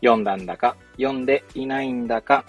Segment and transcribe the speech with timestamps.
[0.00, 2.44] 読んだんだか、読んでいないんだか、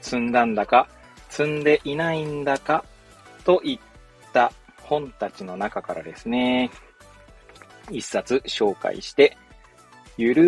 [0.00, 0.88] 積んだんだか、
[1.28, 2.84] 積んでいないんだか、
[3.44, 6.70] といった本たちの中からですね、
[7.90, 9.36] 一冊紹介して、
[10.16, 10.42] ゆる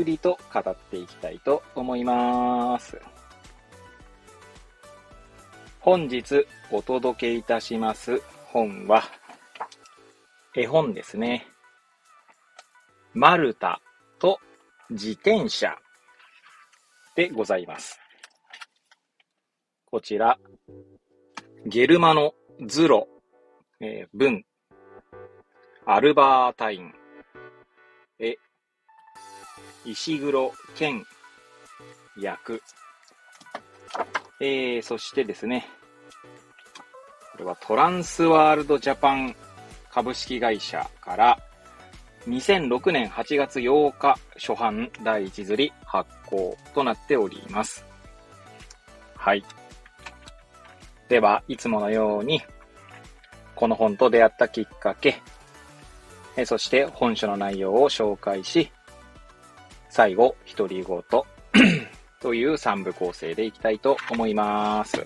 [0.00, 3.00] ーりと語っていきたいと思います。
[5.80, 9.04] 本日お届けいたします本は、
[10.54, 11.46] 絵本ですね。
[13.14, 13.80] マルタ
[14.18, 14.38] と
[14.90, 15.76] 自転車
[17.14, 17.98] でございます。
[19.90, 20.38] こちら、
[21.66, 22.34] ゲルマノ・
[22.66, 23.08] ズロ
[23.80, 24.44] えー、文、
[25.86, 26.92] アルバータイン、
[28.18, 28.34] え、
[29.84, 31.04] 石黒健
[32.20, 32.60] 役、
[34.40, 35.68] えー、そしてですね、
[37.30, 39.36] これはトランスワールドジャパン
[39.92, 41.38] 株式会社から
[42.28, 47.84] 2006年8月8日初版第1釣り発行となっております。
[49.16, 49.44] はい。
[51.08, 52.42] では、いつものように
[53.54, 55.22] この本と出会ったきっかけ、
[56.36, 58.70] えそして本書の内容を紹介し、
[59.88, 61.02] 最後、独り言
[62.20, 65.04] という3部構成でいきたいと思います。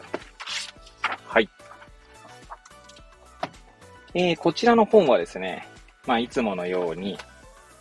[1.26, 1.48] はい。
[4.12, 5.66] えー、こちらの本はですね、
[6.06, 7.16] まあ、いつものように、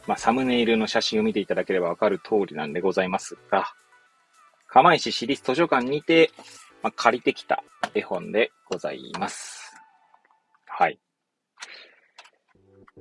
[0.08, 3.74] まあ、サムネイルの写真を見ていただければわかる通りなんでございますが、
[4.68, 6.32] 釜石市立図書館にて、
[6.82, 9.76] まあ、借りてきた絵本でございます。
[10.66, 11.00] はい。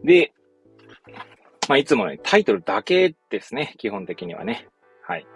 [0.04, 0.32] で、
[1.68, 3.74] まあ、いつものタイトルだけですね。
[3.78, 4.66] 基本的にはね。
[5.02, 5.26] はい。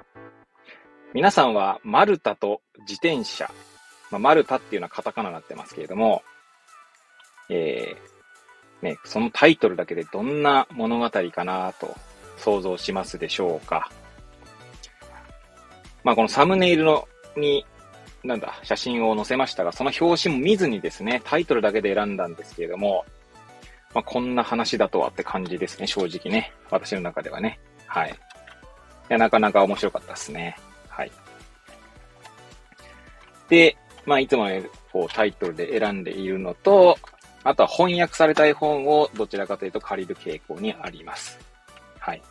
[1.12, 3.50] 皆さんは、マルタと自転車。
[4.11, 6.23] まあ、マルタっていうのはカタカナになってますけれども、
[7.49, 8.14] えー、
[8.84, 11.97] ね、そのタイトルだけでどんな物語かなと
[12.37, 13.91] 想像しますでしょうか。
[16.05, 17.67] まあ、このサムネイルのに
[18.25, 23.05] なんだ、写真を載せましたが、その表紙も見ずにですね、タイトルだけで選んだんですけれども、
[23.94, 26.53] まあ、こんな話だとはって感じですね、正直ね。
[26.71, 27.61] 私の中ではね。
[27.87, 28.11] はい。
[28.11, 28.15] い
[29.11, 30.56] や、なかなか面白かったですね。
[30.89, 31.12] はい。
[33.49, 34.49] で、まあ、いつも、
[34.91, 36.97] こう、タイトルで選んでいるのと、
[37.44, 41.38] あとは翻訳された絵本をどちらかというと借りる傾向にあります。
[42.00, 42.22] はい。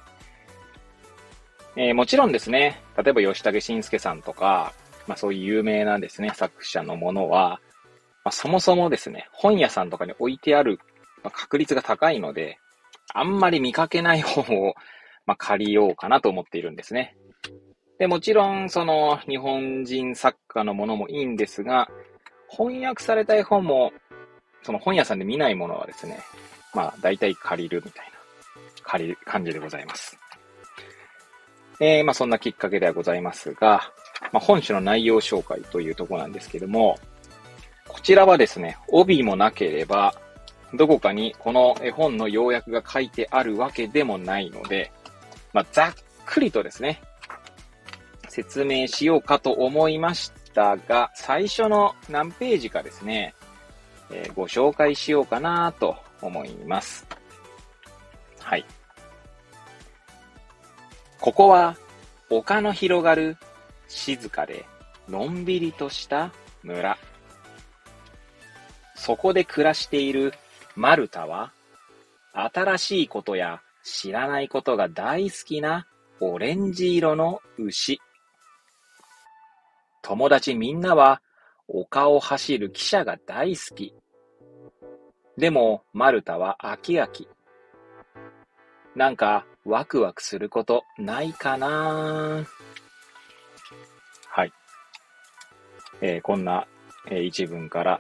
[1.76, 4.74] えー、もちろんですね、例えば吉武慎介さんとか、
[5.08, 7.62] まあそういう有名なですね、作者のものは、
[8.24, 10.80] まあ、そもそもですね、本屋さんとかに置いてある
[11.32, 12.58] 確率が高いので、
[13.14, 14.76] あんまり見かけない本を、
[15.26, 17.16] まあ、借りようかなと思っているんですね。
[18.00, 21.90] で、もちろん、その、日本人作家のものもいいんですが、
[22.50, 23.92] 翻訳された絵本も、
[24.64, 26.20] その本屋さんで見ないものはですね、
[26.74, 28.12] まあ、大体借りるみたいな、
[28.84, 30.18] 借りる感じでございます。
[31.80, 33.92] えー、まあ、そんなきっかけではございますが、
[34.32, 36.98] まあ、本書の内容紹介というとこなんですけども、
[37.88, 40.16] こちらはですね、帯もなければ、
[40.74, 44.92] どこかにこの絵本の要約が書いてあるわけでもないので、
[45.52, 45.94] まあ、ざっ
[46.26, 47.02] くりとですね、
[48.30, 53.36] 説明しようかと思いましたが、最初の何ページかですね、
[54.12, 57.06] えー、ご紹介しようかなと思います。
[58.40, 58.66] はい。
[61.20, 61.78] ここは
[62.30, 63.38] 丘の広がる
[63.88, 64.66] 静かで
[65.08, 66.32] のんびりとした
[66.64, 66.98] 村。
[68.96, 70.34] そこで暮らしている
[70.76, 71.52] マルタは、
[72.34, 75.88] 新しいことや知らないことが大好きな
[76.20, 78.02] オレンジ色の牛。
[80.02, 81.22] 友達みんなは
[81.68, 83.94] 丘を走る汽車が大好き。
[85.38, 87.28] でも、マルタは飽き飽き。
[88.96, 92.46] なんか、ワクワクすることないかな
[94.28, 94.52] はい。
[96.02, 96.68] えー、こんな、
[97.10, 98.00] えー、一文から、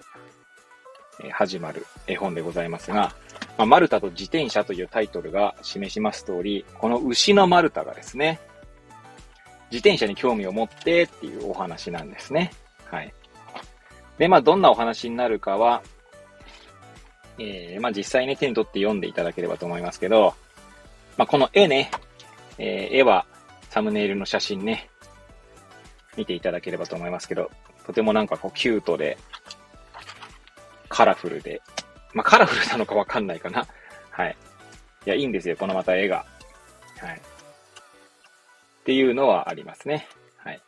[1.23, 3.15] えー、始まる絵本でございますが、
[3.57, 8.39] まあ、マルタと自転車というタイトルが示します通り、この牛のマルタがですね、
[9.71, 12.51] 自転車に興味を持ってっていうお話なんですね。
[12.91, 13.13] はい。
[14.23, 15.83] で、まあ、どんなお話になるかは、
[17.37, 20.33] えー、まあ、実際ね、手に取って読んでいただければと思いますけど、
[21.17, 21.91] まあ、この絵ね、
[22.57, 23.25] えー、絵は
[23.69, 24.89] サムネイルの写真ね、
[26.15, 27.51] 見ていただければと思いますけど、
[27.85, 29.17] とてもなんかこうキュートで、
[30.87, 31.61] カラフルで、
[32.13, 33.67] まあ、カラフルなのかわかんないかな。
[34.09, 34.37] はい。
[35.05, 36.25] いや、いいんですよ、このまた絵が。
[37.01, 37.15] はい。
[37.17, 37.19] っ
[38.85, 40.07] ていうのはありますね。
[40.37, 40.61] はい。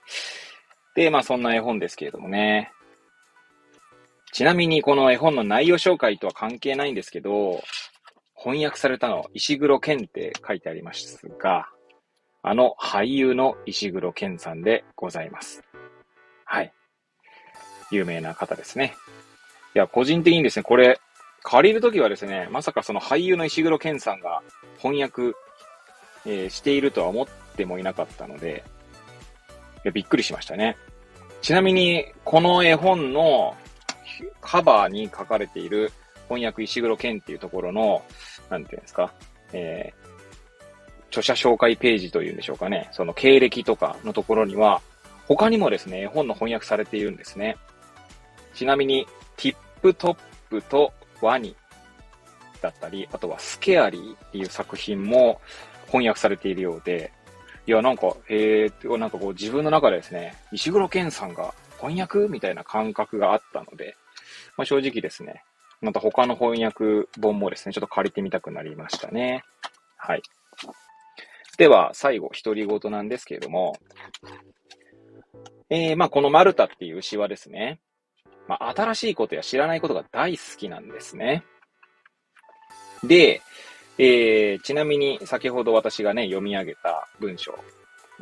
[0.94, 2.74] で、まあそんな絵本ですけれどもね。
[4.36, 7.64] ちなみにこの絵本の内容紹介とは関係ないんですけど、
[8.36, 11.70] 翻訳されたの石黒健って書いてありますが、
[12.44, 15.64] あの俳優の石黒健さんでございます。
[16.44, 16.74] はい。
[17.92, 18.98] 有名な方ですね。
[19.74, 21.00] いや、個人的にですね、これ、
[21.42, 24.44] 借りるときはですね、まさかその俳優の石黒健さんが
[24.80, 25.32] 翻訳、
[26.26, 28.66] えー、しているとは思ってもいなかったので、
[29.78, 30.76] いや、びっくりしましたね。
[31.42, 33.56] ちなみに、この絵本の
[34.42, 35.92] カバーに書かれている
[36.28, 38.04] 翻訳石黒健っていうところの、
[38.50, 39.14] なんていうんですか、
[39.54, 44.82] えー、著者紹介ページというんでしょうかね、その経歴とかのところには、
[45.28, 47.58] 他にもですね、絵本の翻訳されているんですね。
[48.54, 49.08] ちなみに、
[49.38, 50.18] ティップトッ
[50.50, 51.56] プとワニ
[52.62, 55.42] だったり、あとはスケアリーっていう作品も
[55.88, 57.12] 翻訳されているようで、
[57.68, 63.96] いや、なんか、えー、なんかこう自分の中でですね、石黒健さんが翻訳みたいな感覚があったので、
[64.58, 65.44] まあ、正直ですね、
[65.82, 69.44] また他の翻訳本もですね、ちょっと借りてみたくなりましたね。
[69.98, 70.22] はい。
[71.58, 73.78] では、最後、独り言なんですけれども、
[75.70, 77.80] えー、まあ、このマルタっていう牛はですね、
[78.48, 81.44] まあ、新しいことや知らないことが大好きなんですね。
[83.04, 83.42] で、
[83.98, 87.58] えー、ちなみに先ほど私がね、読み上げた文章、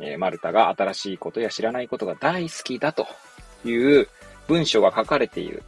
[0.00, 3.06] えー、マルタが新しいことや知らないことが大好きだと
[3.64, 4.08] いう
[4.46, 5.62] 文章が書かれている、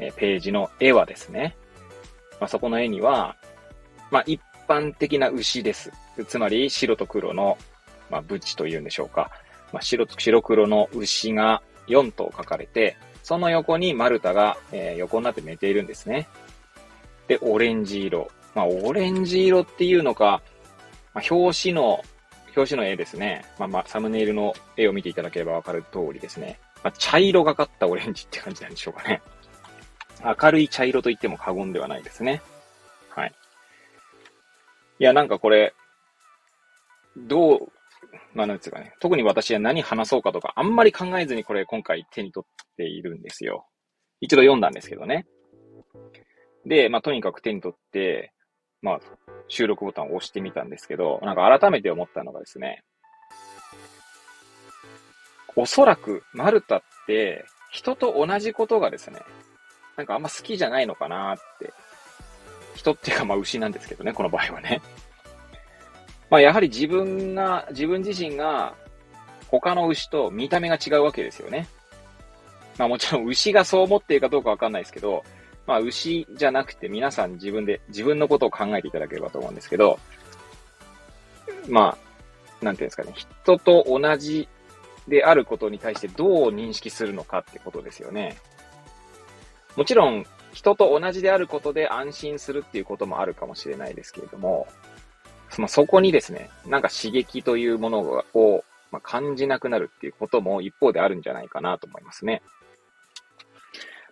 [0.00, 1.56] え、ページの絵はですね、
[2.40, 3.36] まあ、そこの絵には、
[4.10, 5.92] まあ、一般的な牛です。
[6.26, 7.58] つまり白と黒の、
[8.10, 9.30] まあ、ブチというんでしょうか。
[9.72, 16.26] まあ、白、白黒の牛が4頭書かれて、その横にマルタが、えー、横になって寝ているんですね。
[17.28, 18.28] で、オレンジ色。
[18.54, 20.42] まあ、オレンジ色っていうのか、
[21.14, 22.02] まあ、表紙の、
[22.56, 23.44] 表紙の絵ですね。
[23.58, 26.58] まあ、まあ、サムネイルの絵を見ていただければわかる通りですね。
[26.82, 29.22] まあ、茶色がかったオレンジって感じなんでしょうかね。
[30.24, 32.42] 明るい茶色と言っても過言ではないですね。
[33.10, 33.34] はい。
[34.98, 35.74] いや、なんかこれ、
[37.16, 37.72] どう、
[38.34, 43.66] まあ、なんつうかね、特に私は何話そうかとか、あんまり考えずにこれ今回手に取っているんですよ。
[44.20, 45.26] 一度読んだんですけどね。
[46.66, 48.32] で、まあ、とにかく手に取って、
[48.82, 49.00] まあ、
[49.48, 52.82] 収録ボタンを押してみたんですけど、なんか改めて思ったのがですね、
[55.56, 59.20] おそらく、マルタって、人と同じことがですね、
[59.96, 61.72] なんかあんま好きじゃないのかなって。
[62.74, 64.80] 人っていうか、まあ牛なんですけどね、この場合はね。
[66.30, 68.74] まあやはり自分が、自分自身が
[69.48, 71.68] 他の牛と見た目が違うわけですよね。
[72.78, 75.24] まあもちろん牛がそう思っているかどうかわかんないですけど、
[75.70, 80.00] まあ、牛じゃなくて皆さん自分で、自分のことを考えていただければと思うんですけど、
[81.68, 81.96] ま
[82.60, 84.48] あ、なんていうんですかね、人と同じ
[85.06, 88.36] であることに対してどう認識するのかってことですよね。
[89.76, 94.66] もちろん、人と同じであることで安心するっていうこともあるかもしれないですけれども、
[95.48, 102.42] そのそこにですね、なんか刺激というものを、まあ、感じなくなるっていうことも一方であるんじゃないかなと思いますね。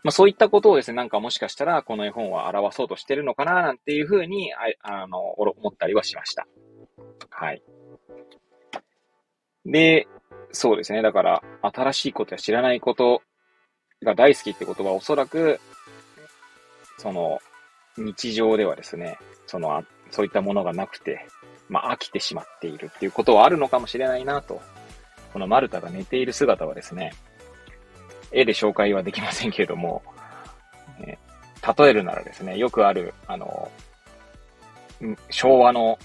[0.04, 6.46] まあ、そういったことをですね、なんかもしかしたらこの絵本は表そうとしてるのかななんていうふうに、ああの、思ったりはしました。
[7.30, 7.62] はい。
[9.66, 10.06] で、
[10.52, 11.02] そうですね。
[11.02, 13.22] だから、新しいことや知らないこと
[14.02, 15.60] が大好きってことは、おそらく、
[16.98, 17.40] その、
[17.96, 21.26] 日常ではですね、その、そういったものがなくて、
[21.68, 24.60] まあ、飽きてしまっているっていうことはあるのかもしれないなと。
[25.32, 27.12] このマルタが寝ている姿はですね、
[28.32, 30.02] 絵で紹介はできませんけれども、
[31.00, 33.70] えー、例えるならですね、よくある、あの、
[35.30, 35.98] 昭和の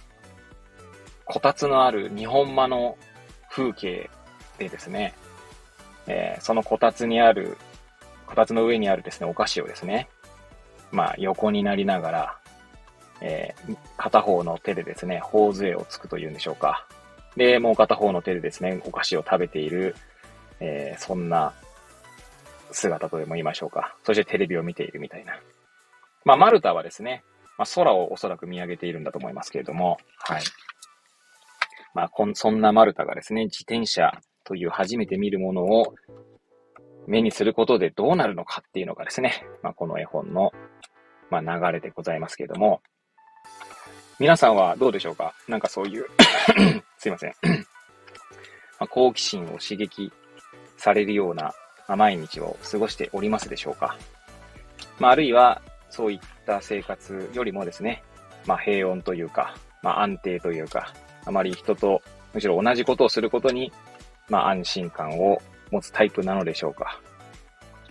[1.25, 2.97] こたつのある日本間の
[3.49, 4.09] 風景
[4.57, 5.13] でですね、
[6.07, 7.57] えー、そのこたつにある、
[8.33, 10.09] こたつの上にあるですね、お菓子をですね、
[10.91, 12.37] まあ横になりながら、
[13.21, 16.87] えー、片方の手でですね、頬杖をつくというんでしょうか。
[17.37, 19.95] で、もう片方の手でですね、お菓子を食べている、
[20.59, 21.53] えー、そんな
[22.71, 23.95] 姿とでも言いましょうか。
[24.03, 25.39] そしてテレビを見ているみたいな。
[26.25, 27.23] まあ、マルタはですね、
[27.59, 30.41] まあ、空をおそらく見上げているんだと思いますけれども、はい。
[31.93, 34.11] まあ、こん、そんなマルタがですね、自転車
[34.43, 35.93] という初めて見るものを
[37.07, 40.51] 目にすることでどうなるのかっていうのがですね、 まあ、この絵本の、
[41.29, 42.81] まあ、流れでございますけれども、
[44.19, 45.33] 皆さんはどうでしょうか？
[45.47, 46.05] なんかそういう
[46.97, 47.33] すいません。
[48.79, 50.11] まあ、好奇心を刺激
[50.77, 51.53] されるような、
[51.87, 53.97] まあ、毎日を過ごしておりますでしょうか？
[54.99, 58.03] まあ、あるいは、そういった生活よりもですね、
[58.45, 60.93] まあ、平穏というか、まあ、安定というか、
[61.25, 62.01] あまり人と、
[62.33, 63.71] むしろ同じことをすることに、
[64.29, 65.41] まあ、安心感を
[65.73, 66.99] 持つタイプなのでしょうか。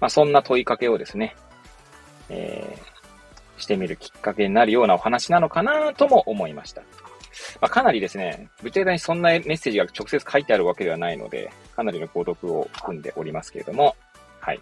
[0.00, 1.36] まあ、そんな問いかけをですね、
[2.28, 6.82] えー、してみるきっかけになるようなお話なのかなとも思いました。
[7.60, 13.96] まあ、かなりですね、ぶっちゃけにそんなメッセージが直接書いてあるわけではないので、かなりの購読を含んでおりますけれども、
[14.40, 14.60] はい。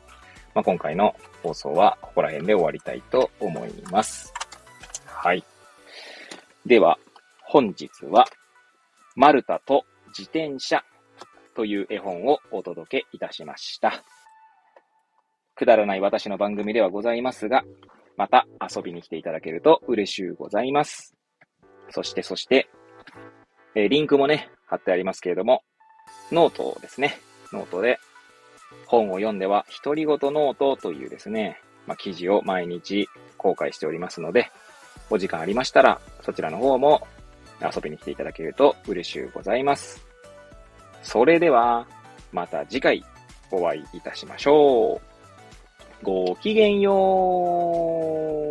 [0.55, 4.33] まあ、今回の放送はここら辺で終わりたいと思います。
[5.07, 5.45] はい。
[6.67, 6.99] では、
[7.43, 8.27] 本日は、
[9.17, 10.85] マルタと自転車
[11.55, 14.05] という絵本をお届けいたしました。
[15.55, 17.65] くだらない私の番組ではございますが、
[18.17, 21.15] また遊びに来ていただけると嬉しゅうございます。
[21.91, 22.69] そして、そして、
[23.75, 25.63] えー、リンクもね、貼ってありますけれども、
[26.33, 27.19] ノートですね。
[27.53, 27.99] ノートで、
[28.87, 34.51] 本を読んでは、独り言ノートというですね、まあ、記事を毎日公開しておりますので、
[35.09, 37.07] お時間ありましたら、そちらの方も
[37.61, 40.10] 遊びに来ていただけると嬉しゅうございます。
[41.03, 41.87] それでは、
[42.33, 43.05] また次回
[43.51, 45.01] お会いいたしましょ
[46.03, 46.05] う。
[46.05, 48.50] ごきげんよう。